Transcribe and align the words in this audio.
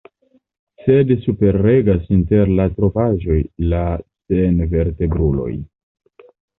Sed 0.85 1.11
superregas 1.25 2.09
inter 2.17 2.51
la 2.61 2.67
trovaĵoj 2.81 3.39
la 3.77 3.85
senvertebruloj. 4.07 5.51